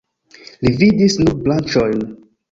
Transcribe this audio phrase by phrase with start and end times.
[0.63, 2.01] Li vidis nur branĉojn.